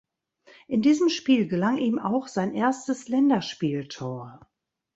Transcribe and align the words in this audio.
In 0.67 0.81
diesem 0.81 1.09
Spiel 1.09 1.47
gelang 1.47 1.77
ihm 1.77 1.99
auch 1.99 2.27
sein 2.27 2.55
erstes 2.55 3.07
Länderspieltor. 3.07 4.47